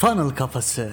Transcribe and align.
Funnel 0.00 0.30
Kafası. 0.30 0.90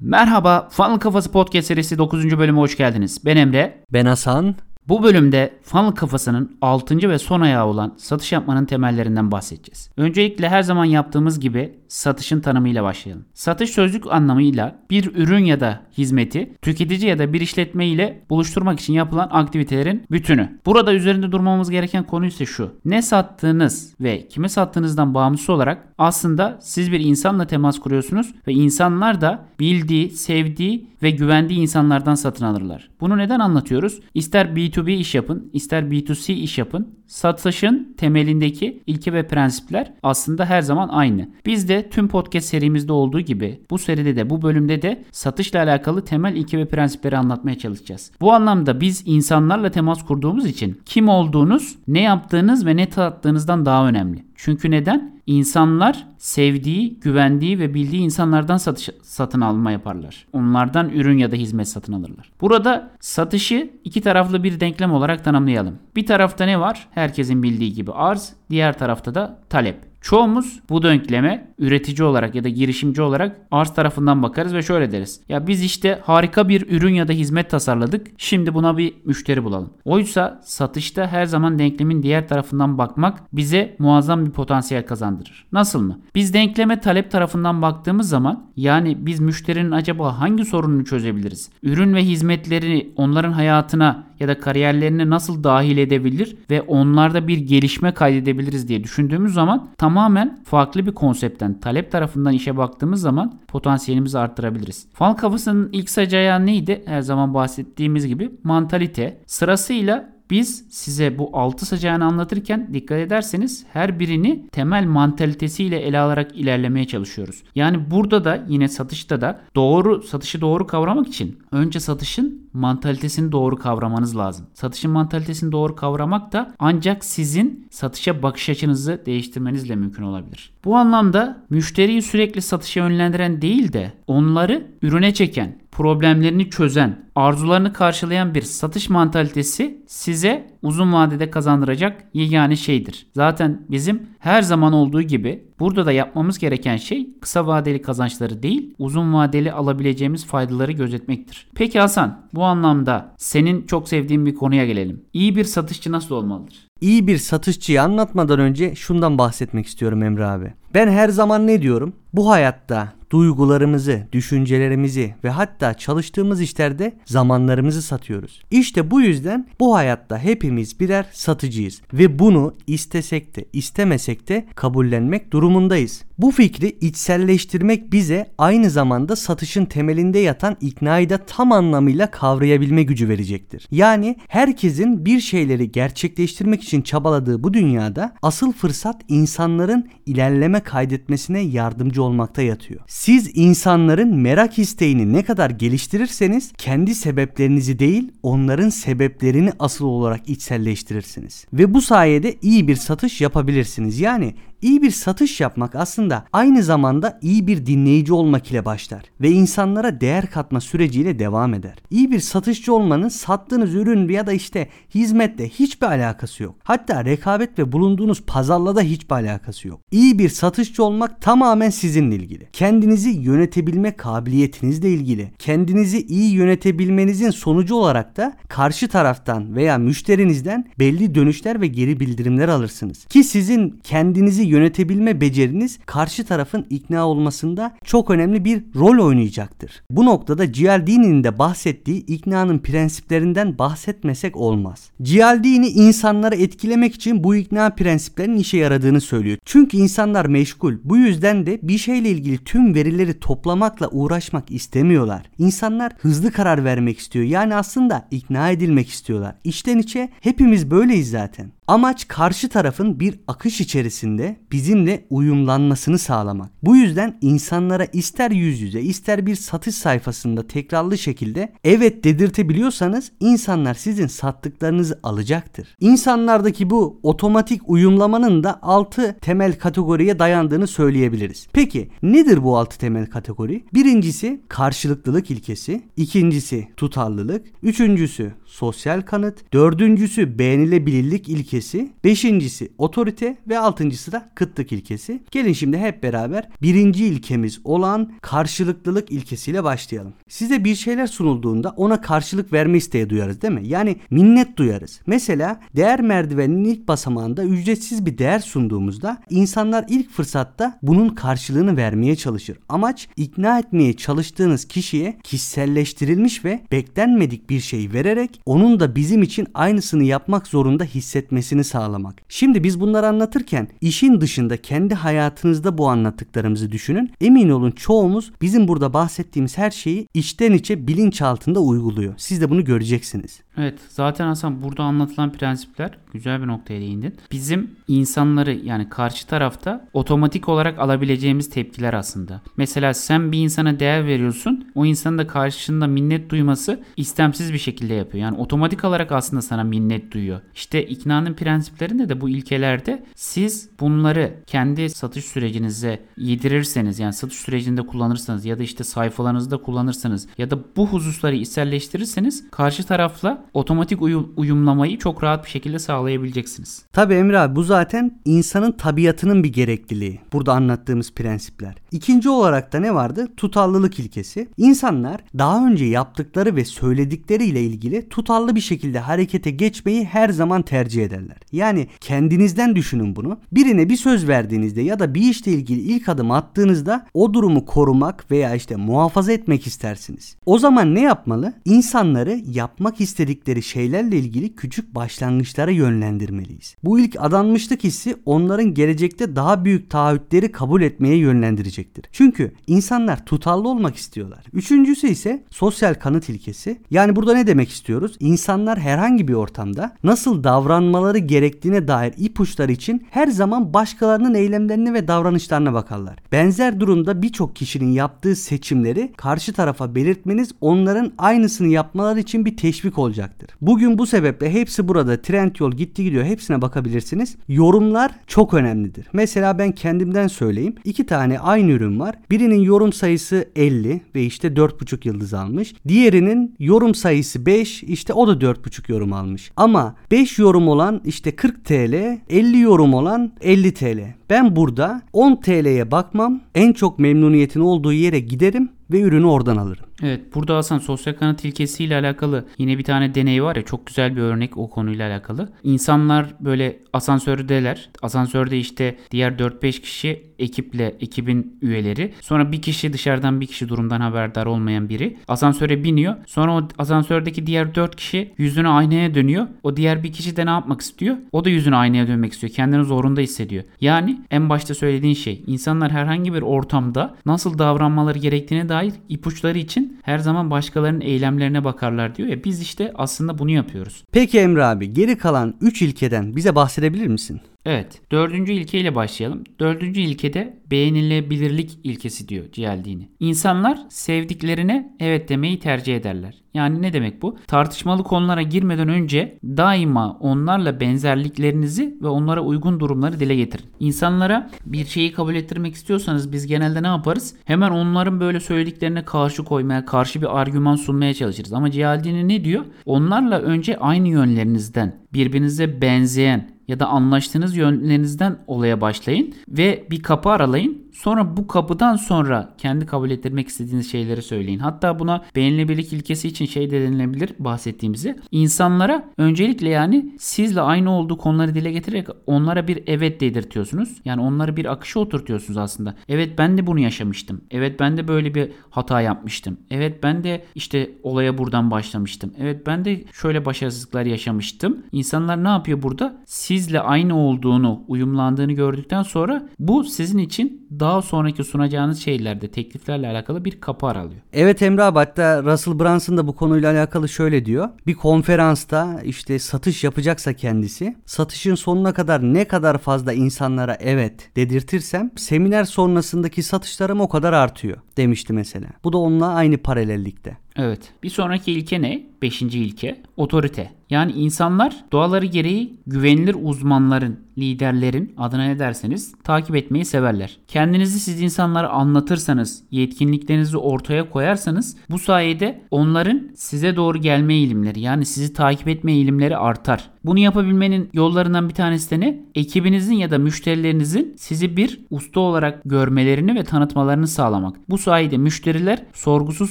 Merhaba, 0.00 0.68
Funnel 0.70 0.98
Kafası 0.98 1.32
Podcast 1.32 1.68
serisi 1.68 1.98
9. 1.98 2.38
bölüme 2.38 2.58
hoş 2.58 2.76
geldiniz. 2.76 3.24
Ben 3.24 3.36
Emre. 3.36 3.84
Ben 3.92 4.06
Hasan. 4.06 4.54
Bu 4.88 5.02
bölümde 5.02 5.58
funnel 5.62 5.90
kafasının 5.90 6.56
6. 6.62 7.10
ve 7.10 7.18
son 7.18 7.40
ayağı 7.40 7.66
olan 7.66 7.94
satış 7.96 8.32
yapmanın 8.32 8.64
temellerinden 8.64 9.30
bahsedeceğiz. 9.30 9.90
Öncelikle 9.96 10.48
her 10.48 10.62
zaman 10.62 10.84
yaptığımız 10.84 11.40
gibi 11.40 11.78
satışın 11.88 12.40
tanımıyla 12.40 12.82
başlayalım. 12.82 13.24
Satış 13.34 13.70
sözlük 13.70 14.12
anlamıyla 14.12 14.78
bir 14.90 15.14
ürün 15.14 15.44
ya 15.44 15.60
da 15.60 15.80
hizmeti 15.98 16.52
tüketici 16.62 17.10
ya 17.10 17.18
da 17.18 17.32
bir 17.32 17.40
işletme 17.40 17.86
ile 17.86 18.22
buluşturmak 18.30 18.80
için 18.80 18.92
yapılan 18.92 19.28
aktivitelerin 19.32 20.02
bütünü. 20.10 20.58
Burada 20.66 20.94
üzerinde 20.94 21.32
durmamız 21.32 21.70
gereken 21.70 22.06
konu 22.06 22.26
ise 22.26 22.46
şu. 22.46 22.70
Ne 22.84 23.02
sattığınız 23.02 23.94
ve 24.00 24.28
kime 24.28 24.48
sattığınızdan 24.48 25.14
bağımsız 25.14 25.50
olarak 25.50 25.88
aslında 25.98 26.58
siz 26.62 26.92
bir 26.92 27.00
insanla 27.00 27.46
temas 27.46 27.78
kuruyorsunuz 27.78 28.34
ve 28.46 28.52
insanlar 28.52 29.20
da 29.20 29.44
bildiği, 29.60 30.10
sevdiği 30.10 30.86
ve 31.02 31.10
güvendiği 31.10 31.60
insanlardan 31.60 32.14
satın 32.14 32.44
alırlar. 32.44 32.90
Bunu 33.00 33.18
neden 33.18 33.40
anlatıyoruz? 33.40 34.00
İster 34.14 34.56
B2B 34.78 34.92
iş 34.92 35.14
yapın, 35.14 35.50
ister 35.52 35.82
B2C 35.82 36.32
iş 36.32 36.58
yapın. 36.58 36.98
Satışın 37.06 37.94
temelindeki 37.96 38.82
ilke 38.86 39.12
ve 39.12 39.26
prensipler 39.26 39.92
aslında 40.02 40.44
her 40.44 40.62
zaman 40.62 40.88
aynı. 40.88 41.28
Biz 41.46 41.68
de 41.68 41.88
tüm 41.90 42.08
podcast 42.08 42.46
serimizde 42.46 42.92
olduğu 42.92 43.20
gibi 43.20 43.60
bu 43.70 43.78
seride 43.78 44.16
de 44.16 44.30
bu 44.30 44.42
bölümde 44.42 44.82
de 44.82 45.04
satışla 45.12 45.62
alakalı 45.62 46.04
temel 46.04 46.36
ilke 46.36 46.58
ve 46.58 46.68
prensipleri 46.68 47.16
anlatmaya 47.16 47.58
çalışacağız. 47.58 48.10
Bu 48.20 48.32
anlamda 48.32 48.80
biz 48.80 49.02
insanlarla 49.06 49.70
temas 49.70 50.06
kurduğumuz 50.06 50.46
için 50.46 50.80
kim 50.86 51.08
olduğunuz, 51.08 51.78
ne 51.88 52.02
yaptığınız 52.02 52.66
ve 52.66 52.76
ne 52.76 52.86
tattığınızdan 52.86 53.66
daha 53.66 53.88
önemli. 53.88 54.24
Çünkü 54.34 54.70
neden? 54.70 55.17
İnsanlar 55.28 56.06
sevdiği, 56.18 57.00
güvendiği 57.00 57.58
ve 57.58 57.74
bildiği 57.74 58.00
insanlardan 58.00 58.56
satış, 58.56 58.88
satın 59.02 59.40
alma 59.40 59.70
yaparlar. 59.70 60.26
Onlardan 60.32 60.88
ürün 60.90 61.18
ya 61.18 61.32
da 61.32 61.36
hizmet 61.36 61.68
satın 61.68 61.92
alırlar. 61.92 62.30
Burada 62.40 62.90
satışı 63.00 63.70
iki 63.84 64.00
taraflı 64.00 64.44
bir 64.44 64.60
denklem 64.60 64.92
olarak 64.92 65.24
tanımlayalım. 65.24 65.78
Bir 65.96 66.06
tarafta 66.06 66.44
ne 66.44 66.60
var? 66.60 66.88
Herkesin 66.90 67.42
bildiği 67.42 67.72
gibi 67.72 67.92
arz, 67.92 68.32
diğer 68.50 68.78
tarafta 68.78 69.14
da 69.14 69.38
talep. 69.48 69.88
Çoğumuz 70.00 70.60
bu 70.68 70.82
denkleme 70.82 71.54
üretici 71.58 72.08
olarak 72.08 72.34
ya 72.34 72.44
da 72.44 72.48
girişimci 72.48 73.02
olarak 73.02 73.36
arz 73.50 73.74
tarafından 73.74 74.22
bakarız 74.22 74.54
ve 74.54 74.62
şöyle 74.62 74.92
deriz. 74.92 75.20
Ya 75.28 75.46
biz 75.46 75.62
işte 75.62 76.00
harika 76.04 76.48
bir 76.48 76.70
ürün 76.70 76.94
ya 76.94 77.08
da 77.08 77.12
hizmet 77.12 77.50
tasarladık. 77.50 78.06
Şimdi 78.18 78.54
buna 78.54 78.78
bir 78.78 78.94
müşteri 79.04 79.44
bulalım. 79.44 79.70
Oysa 79.84 80.40
satışta 80.44 81.06
her 81.06 81.26
zaman 81.26 81.58
denklemin 81.58 82.02
diğer 82.02 82.28
tarafından 82.28 82.78
bakmak 82.78 83.18
bize 83.32 83.76
muazzam 83.78 84.26
bir 84.26 84.30
potansiyel 84.30 84.86
kazandırır. 84.86 85.17
Nasıl 85.52 85.82
mı? 85.82 85.98
Biz 86.14 86.34
denkleme 86.34 86.80
talep 86.80 87.10
tarafından 87.10 87.62
baktığımız 87.62 88.08
zaman 88.08 88.46
yani 88.56 89.06
biz 89.06 89.20
müşterinin 89.20 89.70
acaba 89.70 90.18
hangi 90.20 90.44
sorununu 90.44 90.84
çözebiliriz? 90.84 91.50
Ürün 91.62 91.94
ve 91.94 92.04
hizmetleri 92.04 92.92
onların 92.96 93.32
hayatına 93.32 94.08
ya 94.20 94.28
da 94.28 94.40
kariyerlerine 94.40 95.10
nasıl 95.10 95.44
dahil 95.44 95.78
edebilir 95.78 96.36
ve 96.50 96.62
onlarda 96.62 97.28
bir 97.28 97.38
gelişme 97.38 97.94
kaydedebiliriz 97.94 98.68
diye 98.68 98.84
düşündüğümüz 98.84 99.34
zaman 99.34 99.68
tamamen 99.78 100.38
farklı 100.44 100.86
bir 100.86 100.92
konseptten 100.92 101.60
talep 101.60 101.92
tarafından 101.92 102.32
işe 102.32 102.56
baktığımız 102.56 103.00
zaman 103.00 103.40
potansiyelimizi 103.48 104.18
arttırabiliriz. 104.18 104.86
Fal 104.92 105.14
kafasının 105.14 105.68
ilk 105.72 105.90
sacağı 105.90 106.46
neydi? 106.46 106.82
Her 106.86 107.00
zaman 107.00 107.34
bahsettiğimiz 107.34 108.06
gibi 108.06 108.30
mantalite. 108.44 109.20
Sırasıyla 109.26 110.17
biz 110.30 110.64
size 110.70 111.18
bu 111.18 111.30
altı 111.32 111.66
sacağını 111.66 112.04
anlatırken 112.04 112.70
dikkat 112.72 112.98
ederseniz 112.98 113.64
her 113.72 114.00
birini 114.00 114.46
temel 114.52 114.86
mantalitesiyle 114.86 115.78
ele 115.78 115.98
alarak 115.98 116.36
ilerlemeye 116.36 116.86
çalışıyoruz. 116.86 117.42
Yani 117.54 117.90
burada 117.90 118.24
da 118.24 118.44
yine 118.48 118.68
satışta 118.68 119.20
da 119.20 119.40
doğru 119.56 120.02
satışı 120.02 120.40
doğru 120.40 120.66
kavramak 120.66 121.08
için 121.08 121.38
önce 121.52 121.80
satışın 121.80 122.48
mantalitesini 122.52 123.32
doğru 123.32 123.56
kavramanız 123.56 124.16
lazım. 124.16 124.46
Satışın 124.54 124.90
mantalitesini 124.90 125.52
doğru 125.52 125.76
kavramak 125.76 126.32
da 126.32 126.54
ancak 126.58 127.04
sizin 127.04 127.66
satışa 127.70 128.22
bakış 128.22 128.48
açınızı 128.48 129.02
değiştirmenizle 129.06 129.76
mümkün 129.76 130.02
olabilir. 130.02 130.52
Bu 130.64 130.76
anlamda 130.76 131.44
müşteriyi 131.50 132.02
sürekli 132.02 132.42
satışa 132.42 132.80
yönlendiren 132.80 133.42
değil 133.42 133.72
de 133.72 133.92
onları 134.06 134.66
ürüne 134.82 135.14
çeken, 135.14 135.58
problemlerini 135.78 136.50
çözen, 136.50 137.10
arzularını 137.14 137.72
karşılayan 137.72 138.34
bir 138.34 138.42
satış 138.42 138.88
mantalitesi 138.88 139.82
size 139.86 140.50
uzun 140.62 140.92
vadede 140.92 141.30
kazandıracak 141.30 142.04
yegane 142.14 142.56
şeydir. 142.56 143.06
Zaten 143.14 143.66
bizim 143.70 144.02
her 144.18 144.42
zaman 144.42 144.72
olduğu 144.72 145.02
gibi 145.02 145.44
burada 145.58 145.86
da 145.86 145.92
yapmamız 145.92 146.38
gereken 146.38 146.76
şey 146.76 147.08
kısa 147.20 147.46
vadeli 147.46 147.82
kazançları 147.82 148.42
değil, 148.42 148.74
uzun 148.78 149.14
vadeli 149.14 149.52
alabileceğimiz 149.52 150.26
faydaları 150.26 150.72
gözetmektir. 150.72 151.48
Peki 151.54 151.80
Hasan, 151.80 152.26
bu 152.34 152.44
anlamda 152.44 153.14
senin 153.18 153.66
çok 153.66 153.88
sevdiğin 153.88 154.26
bir 154.26 154.34
konuya 154.34 154.66
gelelim. 154.66 155.02
İyi 155.12 155.36
bir 155.36 155.44
satışçı 155.44 155.92
nasıl 155.92 156.14
olmalıdır? 156.14 156.68
İyi 156.80 157.06
bir 157.06 157.18
satışçıyı 157.18 157.82
anlatmadan 157.82 158.40
önce 158.40 158.74
şundan 158.74 159.18
bahsetmek 159.18 159.66
istiyorum 159.66 160.02
Emre 160.02 160.26
abi. 160.26 160.54
Ben 160.78 160.88
her 160.88 161.08
zaman 161.08 161.46
ne 161.46 161.62
diyorum? 161.62 161.92
Bu 162.12 162.30
hayatta 162.30 162.92
duygularımızı, 163.10 164.02
düşüncelerimizi 164.12 165.14
ve 165.24 165.30
hatta 165.30 165.74
çalıştığımız 165.74 166.40
işlerde 166.40 166.92
zamanlarımızı 167.04 167.82
satıyoruz. 167.82 168.42
İşte 168.50 168.90
bu 168.90 169.00
yüzden 169.00 169.48
bu 169.60 169.76
hayatta 169.76 170.18
hepimiz 170.18 170.80
birer 170.80 171.06
satıcıyız 171.12 171.82
ve 171.92 172.18
bunu 172.18 172.54
istesek 172.66 173.36
de 173.36 173.44
istemesek 173.52 174.28
de 174.28 174.46
kabullenmek 174.54 175.32
durumundayız. 175.32 176.02
Bu 176.18 176.30
fikri 176.30 176.76
içselleştirmek 176.80 177.92
bize 177.92 178.30
aynı 178.38 178.70
zamanda 178.70 179.16
satışın 179.16 179.64
temelinde 179.64 180.18
yatan 180.18 180.56
iknayı 180.60 181.10
da 181.10 181.18
tam 181.18 181.52
anlamıyla 181.52 182.10
kavrayabilme 182.10 182.82
gücü 182.82 183.08
verecektir. 183.08 183.68
Yani 183.70 184.16
herkesin 184.28 185.04
bir 185.04 185.20
şeyleri 185.20 185.72
gerçekleştirmek 185.72 186.62
için 186.62 186.82
çabaladığı 186.82 187.42
bu 187.42 187.54
dünyada 187.54 188.14
asıl 188.22 188.52
fırsat 188.52 189.00
insanların 189.08 189.88
ilerleme 190.06 190.60
kaydetmesine 190.68 191.40
yardımcı 191.40 192.02
olmakta 192.02 192.42
yatıyor. 192.42 192.80
Siz 192.86 193.30
insanların 193.34 194.16
merak 194.16 194.58
isteğini 194.58 195.12
ne 195.12 195.22
kadar 195.22 195.50
geliştirirseniz 195.50 196.52
kendi 196.58 196.94
sebeplerinizi 196.94 197.78
değil 197.78 198.12
onların 198.22 198.68
sebeplerini 198.68 199.52
asıl 199.58 199.84
olarak 199.84 200.28
içselleştirirsiniz. 200.28 201.44
Ve 201.52 201.74
bu 201.74 201.80
sayede 201.80 202.34
iyi 202.42 202.68
bir 202.68 202.76
satış 202.76 203.20
yapabilirsiniz. 203.20 204.00
Yani 204.00 204.34
İyi 204.62 204.82
bir 204.82 204.90
satış 204.90 205.40
yapmak 205.40 205.74
aslında 205.74 206.24
aynı 206.32 206.62
zamanda 206.62 207.18
iyi 207.22 207.46
bir 207.46 207.66
dinleyici 207.66 208.12
olmak 208.12 208.50
ile 208.50 208.64
başlar 208.64 209.02
ve 209.20 209.30
insanlara 209.30 210.00
değer 210.00 210.30
katma 210.30 210.60
süreciyle 210.60 211.18
devam 211.18 211.54
eder. 211.54 211.74
İyi 211.90 212.10
bir 212.10 212.20
satışçı 212.20 212.74
olmanın 212.74 213.08
sattığınız 213.08 213.74
ürün 213.74 214.08
ya 214.08 214.26
da 214.26 214.32
işte 214.32 214.68
hizmetle 214.94 215.48
hiçbir 215.48 215.86
alakası 215.86 216.42
yok. 216.42 216.54
Hatta 216.62 217.04
rekabet 217.04 217.58
ve 217.58 217.72
bulunduğunuz 217.72 218.22
pazarla 218.22 218.76
da 218.76 218.82
hiçbir 218.82 219.14
alakası 219.14 219.68
yok. 219.68 219.80
İyi 219.90 220.18
bir 220.18 220.28
satışçı 220.28 220.84
olmak 220.84 221.22
tamamen 221.22 221.70
sizinle 221.70 222.16
ilgili. 222.16 222.48
Kendinizi 222.52 223.10
yönetebilme 223.10 223.96
kabiliyetinizle 223.96 224.90
ilgili. 224.90 225.32
Kendinizi 225.38 226.06
iyi 226.06 226.32
yönetebilmenizin 226.32 227.30
sonucu 227.30 227.74
olarak 227.74 228.16
da 228.16 228.36
karşı 228.48 228.88
taraftan 228.88 229.56
veya 229.56 229.78
müşterinizden 229.78 230.64
belli 230.78 231.14
dönüşler 231.14 231.60
ve 231.60 231.66
geri 231.66 232.00
bildirimler 232.00 232.48
alırsınız. 232.48 233.04
Ki 233.04 233.24
sizin 233.24 233.80
kendinizi 233.84 234.47
yönetebilme 234.48 235.20
beceriniz 235.20 235.78
karşı 235.86 236.24
tarafın 236.24 236.66
ikna 236.70 237.08
olmasında 237.08 237.74
çok 237.84 238.10
önemli 238.10 238.44
bir 238.44 238.62
rol 238.74 239.06
oynayacaktır. 239.06 239.82
Bu 239.90 240.06
noktada 240.06 240.52
Cialdini'nin 240.52 241.24
de 241.24 241.38
bahsettiği 241.38 242.06
iknanın 242.06 242.58
prensiplerinden 242.58 243.58
bahsetmesek 243.58 244.36
olmaz. 244.36 244.90
Cialdini 245.02 245.68
insanları 245.68 246.34
etkilemek 246.34 246.94
için 246.94 247.24
bu 247.24 247.36
ikna 247.36 247.70
prensiplerinin 247.70 248.38
işe 248.38 248.56
yaradığını 248.56 249.00
söylüyor. 249.00 249.38
Çünkü 249.44 249.76
insanlar 249.76 250.26
meşgul. 250.26 250.74
Bu 250.84 250.96
yüzden 250.96 251.46
de 251.46 251.58
bir 251.62 251.78
şeyle 251.78 252.10
ilgili 252.10 252.44
tüm 252.44 252.74
verileri 252.74 253.20
toplamakla 253.20 253.88
uğraşmak 253.88 254.50
istemiyorlar. 254.50 255.30
İnsanlar 255.38 255.92
hızlı 256.00 256.32
karar 256.32 256.64
vermek 256.64 256.98
istiyor. 256.98 257.24
Yani 257.24 257.54
aslında 257.54 258.08
ikna 258.10 258.50
edilmek 258.50 258.88
istiyorlar. 258.88 259.34
İçten 259.44 259.78
içe 259.78 260.08
hepimiz 260.20 260.70
böyleyiz 260.70 261.10
zaten. 261.10 261.52
Amaç 261.66 262.08
karşı 262.08 262.48
tarafın 262.48 263.00
bir 263.00 263.20
akış 263.26 263.60
içerisinde 263.60 264.36
bizimle 264.52 265.06
uyumlanmasını 265.10 265.98
sağlamak. 265.98 266.50
Bu 266.62 266.76
yüzden 266.76 267.18
insanlara 267.20 267.84
ister 267.84 268.30
yüz 268.30 268.60
yüze 268.60 268.80
ister 268.80 269.26
bir 269.26 269.34
satış 269.34 269.74
sayfasında 269.74 270.46
tekrarlı 270.46 270.98
şekilde 270.98 271.52
evet 271.64 272.04
dedirtebiliyorsanız 272.04 273.12
insanlar 273.20 273.74
sizin 273.74 274.06
sattıklarınızı 274.06 275.00
alacaktır. 275.02 275.76
İnsanlardaki 275.80 276.70
bu 276.70 277.00
otomatik 277.02 277.62
uyumlamanın 277.66 278.44
da 278.44 278.58
6 278.62 279.16
temel 279.20 279.58
kategoriye 279.58 280.18
dayandığını 280.18 280.66
söyleyebiliriz. 280.66 281.46
Peki 281.52 281.90
nedir 282.02 282.44
bu 282.44 282.58
6 282.58 282.78
temel 282.78 283.06
kategori? 283.06 283.64
Birincisi 283.74 284.40
karşılıklılık 284.48 285.30
ilkesi, 285.30 285.82
ikincisi 285.96 286.68
tutarlılık, 286.76 287.46
üçüncüsü 287.62 288.32
sosyal 288.46 289.02
kanıt. 289.02 289.52
Dördüncüsü 289.52 290.38
beğenilebilirlik 290.38 291.28
ilkesi. 291.28 291.92
Beşincisi 292.04 292.72
otorite 292.78 293.36
ve 293.48 293.58
altıncısı 293.58 294.12
da 294.12 294.27
kıtlık 294.34 294.72
ilkesi. 294.72 295.22
Gelin 295.30 295.52
şimdi 295.52 295.78
hep 295.78 296.02
beraber 296.02 296.48
birinci 296.62 297.06
ilkemiz 297.06 297.60
olan 297.64 298.12
karşılıklılık 298.22 299.10
ilkesiyle 299.10 299.64
başlayalım. 299.64 300.12
Size 300.28 300.64
bir 300.64 300.74
şeyler 300.74 301.06
sunulduğunda 301.06 301.74
ona 301.76 302.00
karşılık 302.00 302.52
verme 302.52 302.78
isteği 302.78 303.10
duyarız 303.10 303.42
değil 303.42 303.54
mi? 303.54 303.66
Yani 303.66 303.96
minnet 304.10 304.56
duyarız. 304.56 305.00
Mesela 305.06 305.60
değer 305.76 306.00
merdiveninin 306.00 306.64
ilk 306.64 306.88
basamağında 306.88 307.44
ücretsiz 307.44 308.06
bir 308.06 308.18
değer 308.18 308.38
sunduğumuzda 308.38 309.18
insanlar 309.30 309.84
ilk 309.88 310.10
fırsatta 310.10 310.78
bunun 310.82 311.08
karşılığını 311.08 311.76
vermeye 311.76 312.16
çalışır. 312.16 312.58
Amaç 312.68 313.08
ikna 313.16 313.58
etmeye 313.58 313.92
çalıştığınız 313.92 314.64
kişiye 314.68 315.18
kişiselleştirilmiş 315.24 316.44
ve 316.44 316.60
beklenmedik 316.72 317.50
bir 317.50 317.60
şey 317.60 317.92
vererek 317.92 318.40
onun 318.46 318.80
da 318.80 318.96
bizim 318.96 319.22
için 319.22 319.46
aynısını 319.54 320.04
yapmak 320.04 320.46
zorunda 320.46 320.84
hissetmesini 320.84 321.64
sağlamak. 321.64 322.22
Şimdi 322.28 322.64
biz 322.64 322.80
bunları 322.80 323.06
anlatırken 323.08 323.68
işin 323.80 324.17
dışında 324.20 324.56
kendi 324.56 324.94
hayatınızda 324.94 325.78
bu 325.78 325.88
anlattıklarımızı 325.88 326.72
düşünün. 326.72 327.12
Emin 327.20 327.48
olun 327.48 327.70
çoğumuz 327.70 328.32
bizim 328.42 328.68
burada 328.68 328.92
bahsettiğimiz 328.92 329.58
her 329.58 329.70
şeyi 329.70 330.08
içten 330.14 330.52
içe 330.52 330.86
bilinçaltında 330.86 331.60
uyguluyor. 331.60 332.14
Siz 332.16 332.40
de 332.40 332.50
bunu 332.50 332.64
göreceksiniz. 332.64 333.40
Evet 333.58 333.78
zaten 333.88 334.26
Hasan 334.26 334.62
burada 334.62 334.82
anlatılan 334.82 335.32
prensipler 335.32 335.90
güzel 336.12 336.42
bir 336.42 336.46
noktaya 336.46 336.80
değindin. 336.80 337.14
Bizim 337.32 337.70
insanları 337.88 338.54
yani 338.54 338.88
karşı 338.88 339.26
tarafta 339.26 339.88
otomatik 339.92 340.48
olarak 340.48 340.78
alabileceğimiz 340.78 341.50
tepkiler 341.50 341.94
aslında. 341.94 342.40
Mesela 342.56 342.94
sen 342.94 343.32
bir 343.32 343.38
insana 343.38 343.80
değer 343.80 344.06
veriyorsun 344.06 344.70
o 344.74 344.86
insanın 344.86 345.18
da 345.18 345.26
karşında 345.26 345.86
minnet 345.86 346.30
duyması 346.30 346.80
istemsiz 346.96 347.52
bir 347.52 347.58
şekilde 347.58 347.94
yapıyor. 347.94 348.22
Yani 348.22 348.38
otomatik 348.38 348.84
olarak 348.84 349.12
aslında 349.12 349.42
sana 349.42 349.64
minnet 349.64 350.12
duyuyor. 350.12 350.40
İşte 350.54 350.86
iknanın 350.86 351.34
prensiplerinde 351.34 352.08
de 352.08 352.20
bu 352.20 352.28
ilkelerde 352.28 353.04
siz 353.14 353.70
bunları 353.80 354.34
kendi 354.46 354.90
satış 354.90 355.24
sürecinize 355.24 356.02
yedirirseniz 356.16 356.98
yani 356.98 357.12
satış 357.12 357.38
sürecinde 357.38 357.86
kullanırsanız 357.86 358.44
ya 358.44 358.58
da 358.58 358.62
işte 358.62 358.84
sayfalarınızda 358.84 359.56
kullanırsanız 359.56 360.28
ya 360.38 360.50
da 360.50 360.58
bu 360.76 360.86
hususları 360.86 361.34
içselleştirirseniz 361.36 362.50
karşı 362.50 362.86
tarafla 362.86 363.47
otomatik 363.54 364.02
uyum- 364.02 364.32
uyumlamayı 364.36 364.98
çok 364.98 365.22
rahat 365.24 365.44
bir 365.44 365.50
şekilde 365.50 365.78
sağlayabileceksiniz. 365.78 366.82
Tabi 366.92 367.14
Emre 367.14 367.38
abi 367.38 367.56
bu 367.56 367.62
zaten 367.62 368.20
insanın 368.24 368.72
tabiatının 368.72 369.44
bir 369.44 369.52
gerekliliği. 369.52 370.20
Burada 370.32 370.52
anlattığımız 370.52 371.12
prensipler. 371.12 371.74
İkinci 371.90 372.28
olarak 372.28 372.72
da 372.72 372.80
ne 372.80 372.94
vardı? 372.94 373.28
Tutarlılık 373.36 373.98
ilkesi. 373.98 374.48
İnsanlar 374.56 375.20
daha 375.38 375.66
önce 375.66 375.84
yaptıkları 375.84 376.56
ve 376.56 376.64
söyledikleriyle 376.64 377.62
ilgili 377.62 378.08
tutarlı 378.08 378.54
bir 378.54 378.60
şekilde 378.60 378.98
harekete 378.98 379.50
geçmeyi 379.50 380.04
her 380.04 380.28
zaman 380.28 380.62
tercih 380.62 381.04
ederler. 381.04 381.36
Yani 381.52 381.86
kendinizden 382.00 382.76
düşünün 382.76 383.16
bunu. 383.16 383.38
Birine 383.52 383.88
bir 383.88 383.96
söz 383.96 384.28
verdiğinizde 384.28 384.82
ya 384.82 384.98
da 384.98 385.14
bir 385.14 385.30
işle 385.30 385.52
ilgili 385.52 385.80
ilk 385.80 386.08
adım 386.08 386.30
attığınızda 386.30 387.06
o 387.14 387.34
durumu 387.34 387.64
korumak 387.64 388.30
veya 388.30 388.54
işte 388.54 388.76
muhafaza 388.76 389.32
etmek 389.32 389.66
istersiniz. 389.66 390.36
O 390.46 390.58
zaman 390.58 390.94
ne 390.94 391.00
yapmalı? 391.00 391.52
İnsanları 391.64 392.40
yapmak 392.46 393.00
istedikleri 393.00 393.37
şeylerle 393.62 394.16
ilgili 394.16 394.54
küçük 394.54 394.94
başlangıçlara 394.94 395.70
yönlendirmeliyiz. 395.70 396.76
Bu 396.84 397.00
ilk 397.00 397.16
adanmışlık 397.18 397.84
hissi 397.84 398.16
onların 398.24 398.74
gelecekte 398.74 399.36
daha 399.36 399.64
büyük 399.64 399.90
taahhütleri 399.90 400.52
kabul 400.52 400.82
etmeye 400.82 401.16
yönlendirecektir. 401.16 402.04
Çünkü 402.12 402.52
insanlar 402.66 403.26
tutarlı 403.26 403.68
olmak 403.68 403.96
istiyorlar. 403.96 404.44
Üçüncüsü 404.52 405.08
ise 405.08 405.44
sosyal 405.50 405.94
kanıt 405.94 406.28
ilkesi. 406.28 406.80
Yani 406.90 407.16
burada 407.16 407.34
ne 407.34 407.46
demek 407.46 407.70
istiyoruz? 407.70 408.16
İnsanlar 408.20 408.78
herhangi 408.78 409.28
bir 409.28 409.34
ortamda 409.34 409.96
nasıl 410.04 410.44
davranmaları 410.44 411.18
gerektiğine 411.18 411.88
dair 411.88 412.14
ipuçları 412.16 412.72
için 412.72 413.06
her 413.10 413.26
zaman 413.26 413.74
başkalarının 413.74 414.34
eylemlerine 414.34 414.94
ve 414.94 415.08
davranışlarına 415.08 415.72
bakarlar. 415.72 416.18
Benzer 416.32 416.80
durumda 416.80 417.22
birçok 417.22 417.56
kişinin 417.56 417.92
yaptığı 417.92 418.36
seçimleri 418.36 419.12
karşı 419.16 419.52
tarafa 419.52 419.94
belirtmeniz 419.94 420.52
onların 420.60 421.12
aynısını 421.18 421.68
yapmaları 421.68 422.20
için 422.20 422.44
bir 422.44 422.56
teşvik 422.56 422.98
olacaktır. 423.28 423.50
Bugün 423.60 423.98
bu 423.98 424.06
sebeple 424.06 424.52
hepsi 424.52 424.88
burada 424.88 425.22
Trendyol 425.22 425.72
gitti 425.72 426.04
gidiyor 426.04 426.24
hepsine 426.24 426.62
bakabilirsiniz. 426.62 427.36
Yorumlar 427.48 428.10
çok 428.26 428.54
önemlidir. 428.54 429.06
Mesela 429.12 429.58
ben 429.58 429.72
kendimden 429.72 430.28
söyleyeyim. 430.28 430.74
İki 430.84 431.06
tane 431.06 431.38
aynı 431.38 431.70
ürün 431.70 432.00
var. 432.00 432.14
Birinin 432.30 432.60
yorum 432.60 432.92
sayısı 432.92 433.48
50 433.56 434.00
ve 434.14 434.22
işte 434.22 434.48
4,5 434.48 435.08
yıldız 435.08 435.34
almış. 435.34 435.74
Diğerinin 435.88 436.54
yorum 436.58 436.94
sayısı 436.94 437.46
5 437.46 437.82
işte 437.82 438.12
o 438.12 438.28
da 438.28 438.32
4,5 438.32 438.92
yorum 438.92 439.12
almış. 439.12 439.50
Ama 439.56 439.94
5 440.10 440.38
yorum 440.38 440.68
olan 440.68 441.00
işte 441.04 441.36
40 441.36 441.64
TL, 441.64 442.18
50 442.30 442.58
yorum 442.58 442.94
olan 442.94 443.32
50 443.40 443.74
TL. 443.74 444.14
Ben 444.30 444.56
burada 444.56 445.02
10 445.12 445.36
TL'ye 445.36 445.90
bakmam. 445.90 446.40
En 446.54 446.72
çok 446.72 446.98
memnuniyetin 446.98 447.60
olduğu 447.60 447.92
yere 447.92 448.20
giderim 448.20 448.68
ve 448.90 449.00
ürünü 449.00 449.26
oradan 449.26 449.56
alırım. 449.56 449.87
Evet 450.02 450.34
burada 450.34 450.56
Hasan 450.56 450.78
sosyal 450.78 451.14
kanıt 451.14 451.44
ilkesiyle 451.44 451.96
alakalı 451.96 452.44
yine 452.58 452.78
bir 452.78 452.84
tane 452.84 453.14
deney 453.14 453.42
var 453.42 453.56
ya 453.56 453.62
çok 453.62 453.86
güzel 453.86 454.16
bir 454.16 454.20
örnek 454.20 454.56
o 454.56 454.70
konuyla 454.70 455.10
alakalı. 455.10 455.52
İnsanlar 455.62 456.26
böyle 456.40 456.78
asansördeler. 456.92 457.90
Asansörde 458.02 458.58
işte 458.58 458.98
diğer 459.10 459.32
4-5 459.32 459.80
kişi 459.80 460.22
ekiple 460.38 460.96
ekibin 461.00 461.58
üyeleri. 461.62 462.14
Sonra 462.20 462.52
bir 462.52 462.62
kişi 462.62 462.92
dışarıdan 462.92 463.40
bir 463.40 463.46
kişi 463.46 463.68
durumdan 463.68 464.00
haberdar 464.00 464.46
olmayan 464.46 464.88
biri. 464.88 465.16
Asansöre 465.28 465.84
biniyor. 465.84 466.14
Sonra 466.26 466.56
o 466.56 466.68
asansördeki 466.78 467.46
diğer 467.46 467.74
4 467.74 467.96
kişi 467.96 468.32
yüzünü 468.38 468.68
aynaya 468.68 469.14
dönüyor. 469.14 469.46
O 469.62 469.76
diğer 469.76 470.02
bir 470.02 470.12
kişi 470.12 470.36
de 470.36 470.46
ne 470.46 470.50
yapmak 470.50 470.80
istiyor? 470.80 471.16
O 471.32 471.44
da 471.44 471.48
yüzünü 471.48 471.76
aynaya 471.76 472.08
dönmek 472.08 472.32
istiyor. 472.32 472.52
Kendini 472.52 472.84
zorunda 472.84 473.20
hissediyor. 473.20 473.64
Yani 473.80 474.20
en 474.30 474.48
başta 474.48 474.74
söylediğin 474.74 475.14
şey 475.14 475.42
insanlar 475.46 475.90
herhangi 475.90 476.34
bir 476.34 476.42
ortamda 476.42 477.16
nasıl 477.26 477.58
davranmaları 477.58 478.18
gerektiğine 478.18 478.68
dair 478.68 478.92
ipuçları 479.08 479.58
için 479.58 479.87
her 480.02 480.18
zaman 480.18 480.50
başkalarının 480.50 481.00
eylemlerine 481.00 481.64
bakarlar 481.64 482.14
diyor 482.14 482.28
ya 482.28 482.44
biz 482.44 482.60
işte 482.60 482.92
aslında 482.94 483.38
bunu 483.38 483.50
yapıyoruz. 483.50 484.04
Peki 484.12 484.38
Emre 484.38 484.64
abi 484.64 484.92
geri 484.92 485.18
kalan 485.18 485.54
3 485.60 485.82
ilkeden 485.82 486.36
bize 486.36 486.54
bahsedebilir 486.54 487.06
misin? 487.06 487.40
Evet. 487.68 488.00
Dördüncü 488.12 488.52
ilkeyle 488.52 488.94
başlayalım. 488.94 489.44
Dördüncü 489.60 490.00
ilkede 490.00 490.56
beğenilebilirlik 490.70 491.78
ilkesi 491.84 492.28
diyor 492.28 492.44
Cialdini. 492.52 493.08
İnsanlar 493.20 493.78
sevdiklerine 493.88 494.96
evet 495.00 495.28
demeyi 495.28 495.58
tercih 495.58 495.96
ederler. 495.96 496.34
Yani 496.54 496.82
ne 496.82 496.92
demek 496.92 497.22
bu? 497.22 497.38
Tartışmalı 497.46 498.04
konulara 498.04 498.42
girmeden 498.42 498.88
önce 498.88 499.38
daima 499.44 500.18
onlarla 500.20 500.80
benzerliklerinizi 500.80 501.96
ve 502.02 502.08
onlara 502.08 502.40
uygun 502.40 502.80
durumları 502.80 503.20
dile 503.20 503.34
getirin. 503.36 503.66
İnsanlara 503.80 504.50
bir 504.66 504.84
şeyi 504.84 505.12
kabul 505.12 505.34
ettirmek 505.34 505.74
istiyorsanız 505.74 506.32
biz 506.32 506.46
genelde 506.46 506.82
ne 506.82 506.86
yaparız? 506.86 507.34
Hemen 507.44 507.70
onların 507.70 508.20
böyle 508.20 508.40
söylediklerine 508.40 509.04
karşı 509.04 509.44
koymaya, 509.44 509.84
karşı 509.84 510.20
bir 510.20 510.40
argüman 510.40 510.76
sunmaya 510.76 511.14
çalışırız. 511.14 511.52
Ama 511.52 511.70
Cialdini 511.70 512.28
ne 512.28 512.44
diyor? 512.44 512.64
Onlarla 512.86 513.40
önce 513.40 513.76
aynı 513.76 514.08
yönlerinizden, 514.08 514.96
birbirinize 515.12 515.80
benzeyen, 515.80 516.57
ya 516.68 516.80
da 516.80 516.86
anlaştığınız 516.86 517.56
yönlerinizden 517.56 518.38
olaya 518.46 518.80
başlayın 518.80 519.34
ve 519.48 519.86
bir 519.90 520.02
kapı 520.02 520.28
aralayın. 520.28 520.87
Sonra 520.98 521.36
bu 521.36 521.46
kapıdan 521.46 521.96
sonra 521.96 522.54
kendi 522.58 522.86
kabul 522.86 523.10
ettirmek 523.10 523.48
istediğiniz 523.48 523.92
şeyleri 523.92 524.22
söyleyin. 524.22 524.58
Hatta 524.58 524.98
buna 524.98 525.24
beğenilebilirlik 525.36 525.92
ilkesi 525.92 526.28
için 526.28 526.46
şey 526.46 526.70
de 526.70 526.80
denilebilir 526.80 527.32
bahsettiğimizi. 527.38 528.18
İnsanlara 528.30 529.04
öncelikle 529.18 529.68
yani 529.68 530.14
sizle 530.18 530.60
aynı 530.60 530.90
olduğu 530.90 531.18
konuları 531.18 531.54
dile 531.54 531.72
getirerek 531.72 532.08
onlara 532.26 532.68
bir 532.68 532.82
evet 532.86 533.20
dedirtiyorsunuz. 533.20 533.88
Yani 534.04 534.22
onları 534.22 534.56
bir 534.56 534.72
akışa 534.72 535.00
oturtuyorsunuz 535.00 535.56
aslında. 535.56 535.94
Evet 536.08 536.38
ben 536.38 536.58
de 536.58 536.66
bunu 536.66 536.80
yaşamıştım. 536.80 537.40
Evet 537.50 537.80
ben 537.80 537.96
de 537.96 538.08
böyle 538.08 538.34
bir 538.34 538.50
hata 538.70 539.00
yapmıştım. 539.00 539.56
Evet 539.70 540.02
ben 540.02 540.24
de 540.24 540.44
işte 540.54 540.90
olaya 541.02 541.38
buradan 541.38 541.70
başlamıştım. 541.70 542.32
Evet 542.38 542.66
ben 542.66 542.84
de 542.84 543.04
şöyle 543.12 543.44
başarısızlıklar 543.44 544.04
yaşamıştım. 544.04 544.78
İnsanlar 544.92 545.44
ne 545.44 545.48
yapıyor 545.48 545.82
burada? 545.82 546.16
Sizle 546.26 546.80
aynı 546.80 547.18
olduğunu, 547.18 547.82
uyumlandığını 547.88 548.52
gördükten 548.52 549.02
sonra 549.02 549.48
bu 549.58 549.84
sizin 549.84 550.18
için 550.18 550.68
daha 550.80 550.87
sonraki 551.02 551.44
sunacağınız 551.44 552.00
şeylerde 552.00 552.48
tekliflerle 552.48 553.08
alakalı 553.08 553.44
bir 553.44 553.60
kapı 553.60 553.86
aralıyor. 553.86 554.20
Evet 554.32 554.62
Emre 554.62 554.82
abi 554.82 554.98
hatta 554.98 555.42
Russell 555.42 555.78
Brunson 555.78 556.16
da 556.16 556.26
bu 556.26 556.34
konuyla 556.34 556.72
alakalı 556.72 557.08
şöyle 557.08 557.44
diyor. 557.44 557.68
Bir 557.86 557.94
konferansta 557.94 559.00
işte 559.04 559.38
satış 559.38 559.84
yapacaksa 559.84 560.32
kendisi 560.32 560.96
satışın 561.06 561.54
sonuna 561.54 561.92
kadar 561.92 562.22
ne 562.22 562.44
kadar 562.44 562.78
fazla 562.78 563.12
insanlara 563.12 563.76
evet 563.80 564.30
dedirtirsem 564.36 565.10
seminer 565.16 565.64
sonrasındaki 565.64 566.42
satışlarım 566.42 567.00
o 567.00 567.08
kadar 567.08 567.32
artıyor 567.32 567.78
demişti 567.96 568.32
mesela. 568.32 568.68
Bu 568.84 568.92
da 568.92 568.98
onunla 568.98 569.34
aynı 569.34 569.58
paralellikte. 569.58 570.36
Evet. 570.56 570.80
Bir 571.02 571.10
sonraki 571.10 571.52
ilke 571.52 571.82
ne? 571.82 572.06
Beşinci 572.22 572.58
ilke. 572.58 573.02
Otorite. 573.16 573.77
Yani 573.90 574.12
insanlar 574.12 574.76
doğaları 574.92 575.26
gereği 575.26 575.78
güvenilir 575.86 576.36
uzmanların, 576.42 577.20
liderlerin 577.38 578.14
adına 578.18 578.42
ne 578.42 578.58
derseniz 578.58 579.14
takip 579.24 579.56
etmeyi 579.56 579.84
severler. 579.84 580.38
Kendinizi 580.48 581.00
siz 581.00 581.22
insanlara 581.22 581.68
anlatırsanız, 581.68 582.62
yetkinliklerinizi 582.70 583.56
ortaya 583.56 584.10
koyarsanız 584.10 584.76
bu 584.90 584.98
sayede 584.98 585.60
onların 585.70 586.30
size 586.34 586.76
doğru 586.76 586.98
gelme 586.98 587.34
eğilimleri 587.34 587.80
yani 587.80 588.06
sizi 588.06 588.32
takip 588.32 588.68
etme 588.68 588.92
eğilimleri 588.92 589.36
artar. 589.36 589.90
Bunu 590.04 590.18
yapabilmenin 590.18 590.90
yollarından 590.92 591.48
bir 591.48 591.54
tanesi 591.54 591.90
de 591.90 592.00
ne? 592.00 592.20
Ekibinizin 592.34 592.94
ya 592.94 593.10
da 593.10 593.18
müşterilerinizin 593.18 594.14
sizi 594.18 594.56
bir 594.56 594.80
usta 594.90 595.20
olarak 595.20 595.60
görmelerini 595.64 596.34
ve 596.34 596.44
tanıtmalarını 596.44 597.08
sağlamak. 597.08 597.56
Bu 597.68 597.78
sayede 597.78 598.16
müşteriler 598.16 598.82
sorgusuz 598.92 599.50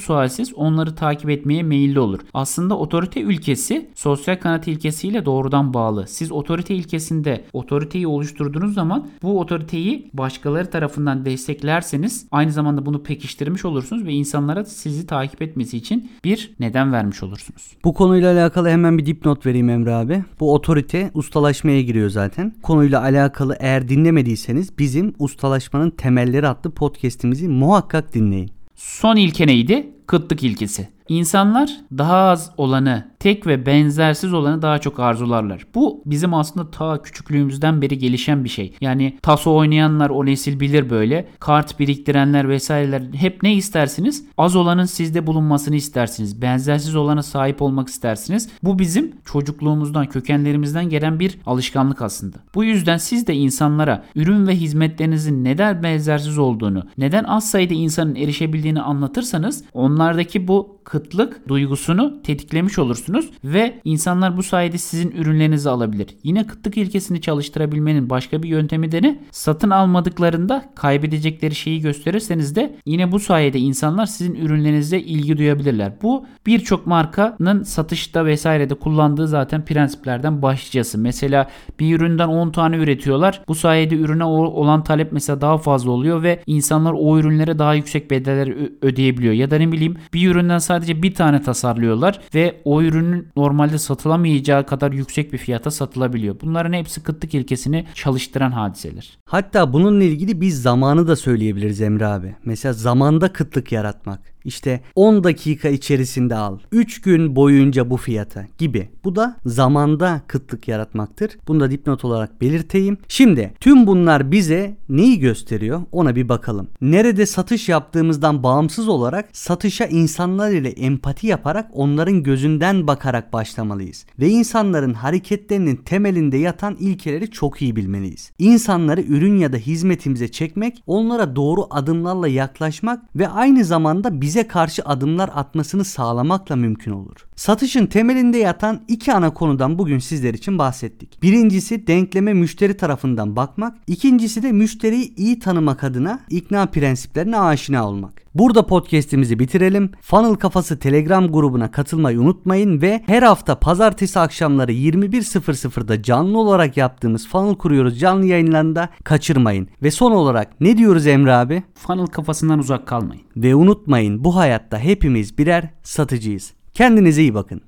sualsiz 0.00 0.54
onları 0.54 0.94
takip 0.94 1.30
etmeye 1.30 1.62
meyilli 1.62 2.00
olur. 2.00 2.20
Aslında 2.34 2.78
otorite 2.78 3.20
ülkesi 3.20 3.90
sosyal 3.94 4.27
kanat 4.36 4.68
ilkesiyle 4.68 5.24
doğrudan 5.24 5.74
bağlı. 5.74 6.06
Siz 6.08 6.32
otorite 6.32 6.74
ilkesinde 6.74 7.44
otoriteyi 7.52 8.06
oluşturduğunuz 8.06 8.74
zaman 8.74 9.08
bu 9.22 9.40
otoriteyi 9.40 10.10
başkaları 10.12 10.70
tarafından 10.70 11.24
desteklerseniz 11.24 12.26
aynı 12.30 12.52
zamanda 12.52 12.86
bunu 12.86 13.02
pekiştirmiş 13.02 13.64
olursunuz 13.64 14.06
ve 14.06 14.12
insanlara 14.12 14.64
sizi 14.64 15.06
takip 15.06 15.42
etmesi 15.42 15.76
için 15.76 16.10
bir 16.24 16.54
neden 16.60 16.92
vermiş 16.92 17.22
olursunuz. 17.22 17.76
Bu 17.84 17.94
konuyla 17.94 18.32
alakalı 18.32 18.68
hemen 18.68 18.98
bir 18.98 19.06
dipnot 19.06 19.46
vereyim 19.46 19.68
Emre 19.70 19.94
abi. 19.94 20.24
Bu 20.40 20.54
otorite 20.54 21.10
ustalaşmaya 21.14 21.82
giriyor 21.82 22.10
zaten. 22.10 22.54
Konuyla 22.62 23.02
alakalı 23.02 23.56
eğer 23.60 23.88
dinlemediyseniz 23.88 24.78
bizim 24.78 25.14
ustalaşmanın 25.18 25.90
temelleri 25.90 26.48
adlı 26.48 26.70
podcast'imizi 26.70 27.48
muhakkak 27.48 28.14
dinleyin. 28.14 28.50
Son 28.74 29.16
ilke 29.16 29.46
neydi? 29.46 29.97
Kıtlık 30.08 30.42
ilkesi. 30.42 30.88
İnsanlar 31.08 31.70
daha 31.98 32.16
az 32.16 32.50
olanı, 32.56 33.04
tek 33.18 33.46
ve 33.46 33.66
benzersiz 33.66 34.32
olanı 34.34 34.62
daha 34.62 34.78
çok 34.78 35.00
arzularlar. 35.00 35.66
Bu 35.74 36.02
bizim 36.06 36.34
aslında 36.34 36.70
ta 36.70 37.02
küçüklüğümüzden 37.02 37.82
beri 37.82 37.98
gelişen 37.98 38.44
bir 38.44 38.48
şey. 38.48 38.74
Yani 38.80 39.18
taso 39.22 39.54
oynayanlar 39.56 40.10
o 40.10 40.26
nesil 40.26 40.60
bilir 40.60 40.90
böyle. 40.90 41.28
Kart 41.40 41.80
biriktirenler 41.80 42.48
vesaireler 42.48 43.02
hep 43.14 43.42
ne 43.42 43.54
istersiniz? 43.54 44.24
Az 44.38 44.56
olanın 44.56 44.84
sizde 44.84 45.26
bulunmasını 45.26 45.76
istersiniz. 45.76 46.42
Benzersiz 46.42 46.96
olana 46.96 47.22
sahip 47.22 47.62
olmak 47.62 47.88
istersiniz. 47.88 48.48
Bu 48.62 48.78
bizim 48.78 49.12
çocukluğumuzdan, 49.24 50.06
kökenlerimizden 50.06 50.88
gelen 50.88 51.20
bir 51.20 51.38
alışkanlık 51.46 52.02
aslında. 52.02 52.36
Bu 52.54 52.64
yüzden 52.64 52.96
siz 52.96 53.26
de 53.26 53.34
insanlara 53.34 54.04
ürün 54.14 54.46
ve 54.46 54.56
hizmetlerinizin 54.56 55.44
neden 55.44 55.82
benzersiz 55.82 56.38
olduğunu, 56.38 56.82
neden 56.98 57.24
az 57.24 57.50
sayıda 57.50 57.74
insanın 57.74 58.14
erişebildiğini 58.14 58.82
anlatırsanız 58.82 59.64
onlardaki 59.98 60.48
bu 60.48 60.78
kıtlık 60.88 61.48
duygusunu 61.48 62.22
tetiklemiş 62.22 62.78
olursunuz 62.78 63.30
ve 63.44 63.80
insanlar 63.84 64.36
bu 64.36 64.42
sayede 64.42 64.78
sizin 64.78 65.10
ürünlerinizi 65.10 65.70
alabilir. 65.70 66.06
Yine 66.22 66.46
kıtlık 66.46 66.76
ilkesini 66.76 67.20
çalıştırabilmenin 67.20 68.10
başka 68.10 68.42
bir 68.42 68.48
yöntemi 68.48 68.92
de 68.92 69.02
ne? 69.02 69.20
Satın 69.30 69.70
almadıklarında 69.70 70.64
kaybedecekleri 70.74 71.54
şeyi 71.54 71.80
gösterirseniz 71.80 72.56
de 72.56 72.76
yine 72.86 73.12
bu 73.12 73.18
sayede 73.18 73.58
insanlar 73.58 74.06
sizin 74.06 74.34
ürünlerinize 74.34 74.98
ilgi 74.98 75.38
duyabilirler. 75.38 75.92
Bu 76.02 76.26
birçok 76.46 76.86
markanın 76.86 77.62
satışta 77.62 78.24
vesairede 78.26 78.74
kullandığı 78.74 79.28
zaten 79.28 79.64
prensiplerden 79.64 80.42
başlıcası. 80.42 80.98
Mesela 80.98 81.48
bir 81.80 81.96
üründen 81.96 82.28
10 82.28 82.50
tane 82.50 82.76
üretiyorlar. 82.76 83.42
Bu 83.48 83.54
sayede 83.54 83.94
ürüne 83.94 84.24
olan 84.24 84.84
talep 84.84 85.12
mesela 85.12 85.40
daha 85.40 85.58
fazla 85.58 85.90
oluyor 85.90 86.22
ve 86.22 86.42
insanlar 86.46 86.92
o 86.92 87.18
ürünlere 87.18 87.58
daha 87.58 87.74
yüksek 87.74 88.10
bedeller 88.10 88.54
ödeyebiliyor. 88.82 89.34
Ya 89.34 89.50
da 89.50 89.58
ne 89.58 89.72
bileyim 89.72 89.87
bir 90.14 90.30
üründen 90.30 90.58
sadece 90.58 91.02
bir 91.02 91.14
tane 91.14 91.42
tasarlıyorlar 91.42 92.20
ve 92.34 92.60
o 92.64 92.82
ürünün 92.82 93.28
normalde 93.36 93.78
satılamayacağı 93.78 94.66
kadar 94.66 94.92
yüksek 94.92 95.32
bir 95.32 95.38
fiyata 95.38 95.70
satılabiliyor. 95.70 96.36
Bunların 96.40 96.72
hepsi 96.72 97.02
kıtlık 97.02 97.34
ilkesini 97.34 97.86
çalıştıran 97.94 98.50
hadiseler. 98.50 99.18
Hatta 99.24 99.72
bununla 99.72 100.04
ilgili 100.04 100.40
biz 100.40 100.62
zamanı 100.62 101.08
da 101.08 101.16
söyleyebiliriz 101.16 101.80
Emre 101.80 102.06
abi. 102.06 102.36
Mesela 102.44 102.72
zamanda 102.72 103.32
kıtlık 103.32 103.72
yaratmak. 103.72 104.37
İşte 104.48 104.80
10 104.94 105.24
dakika 105.24 105.68
içerisinde 105.68 106.34
al. 106.34 106.58
3 106.72 107.00
gün 107.00 107.36
boyunca 107.36 107.90
bu 107.90 107.96
fiyata 107.96 108.46
gibi. 108.58 108.88
Bu 109.04 109.16
da 109.16 109.36
zamanda 109.46 110.20
kıtlık 110.26 110.68
yaratmaktır. 110.68 111.30
Bunu 111.48 111.60
da 111.60 111.70
dipnot 111.70 112.04
olarak 112.04 112.40
belirteyim. 112.40 112.98
Şimdi 113.08 113.52
tüm 113.60 113.86
bunlar 113.86 114.32
bize 114.32 114.76
neyi 114.88 115.18
gösteriyor? 115.18 115.82
Ona 115.92 116.16
bir 116.16 116.28
bakalım. 116.28 116.68
Nerede 116.80 117.26
satış 117.26 117.68
yaptığımızdan 117.68 118.42
bağımsız 118.42 118.88
olarak 118.88 119.28
satışa 119.32 119.86
insanlar 119.86 120.50
ile 120.50 120.68
empati 120.68 121.26
yaparak 121.26 121.70
onların 121.72 122.22
gözünden 122.22 122.86
bakarak 122.86 123.32
başlamalıyız. 123.32 124.06
Ve 124.18 124.28
insanların 124.28 124.94
hareketlerinin 124.94 125.76
temelinde 125.76 126.36
yatan 126.36 126.76
ilkeleri 126.80 127.30
çok 127.30 127.62
iyi 127.62 127.76
bilmeliyiz. 127.76 128.32
İnsanları 128.38 129.00
ürün 129.00 129.38
ya 129.38 129.52
da 129.52 129.56
hizmetimize 129.56 130.28
çekmek, 130.28 130.82
onlara 130.86 131.36
doğru 131.36 131.66
adımlarla 131.70 132.28
yaklaşmak 132.28 133.16
ve 133.16 133.28
aynı 133.28 133.64
zamanda 133.64 134.20
bize 134.38 134.48
karşı 134.48 134.82
adımlar 134.82 135.30
atmasını 135.34 135.84
sağlamakla 135.84 136.56
mümkün 136.56 136.92
olur. 136.92 137.26
Satışın 137.36 137.86
temelinde 137.86 138.38
yatan 138.38 138.80
iki 138.88 139.12
ana 139.12 139.34
konudan 139.34 139.78
bugün 139.78 139.98
sizler 139.98 140.34
için 140.34 140.58
bahsettik. 140.58 141.22
Birincisi 141.22 141.86
denkleme 141.86 142.34
müşteri 142.34 142.76
tarafından 142.76 143.36
bakmak, 143.36 143.78
ikincisi 143.86 144.42
de 144.42 144.52
müşteriyi 144.52 145.14
iyi 145.14 145.38
tanımak 145.38 145.84
adına 145.84 146.20
ikna 146.30 146.66
prensiplerine 146.66 147.38
aşina 147.38 147.88
olmak. 147.88 148.27
Burada 148.38 148.66
podcast'imizi 148.66 149.38
bitirelim. 149.38 149.90
Funnel 150.00 150.34
Kafası 150.34 150.78
Telegram 150.78 151.32
grubuna 151.32 151.70
katılmayı 151.70 152.20
unutmayın 152.20 152.82
ve 152.82 153.02
her 153.06 153.22
hafta 153.22 153.58
pazartesi 153.58 154.18
akşamları 154.18 154.72
21.00'da 154.72 156.02
canlı 156.02 156.38
olarak 156.38 156.76
yaptığımız 156.76 157.28
Funnel 157.28 157.54
Kuruyoruz 157.54 158.00
canlı 158.00 158.26
yayınlarında 158.26 158.88
kaçırmayın. 159.04 159.68
Ve 159.82 159.90
son 159.90 160.12
olarak 160.12 160.60
ne 160.60 160.78
diyoruz 160.78 161.06
Emre 161.06 161.32
abi? 161.32 161.62
Funnel 161.74 162.06
kafasından 162.06 162.58
uzak 162.58 162.86
kalmayın. 162.86 163.22
Ve 163.36 163.54
unutmayın 163.54 164.24
bu 164.24 164.36
hayatta 164.36 164.78
hepimiz 164.78 165.38
birer 165.38 165.68
satıcıyız. 165.82 166.52
Kendinize 166.74 167.22
iyi 167.22 167.34
bakın. 167.34 167.67